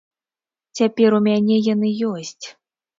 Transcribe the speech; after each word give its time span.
Цяпер 0.79 1.09
у 1.19 1.21
мяне 1.29 1.57
яны 1.73 1.95
ёсць. 2.13 2.45